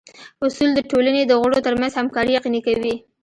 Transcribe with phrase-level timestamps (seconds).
[0.45, 2.95] اصول د ټولنې د غړو ترمنځ همکاري یقیني کوي.